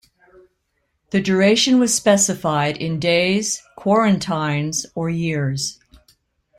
[1.11, 5.77] The duration was specified in days, quarantines, or years.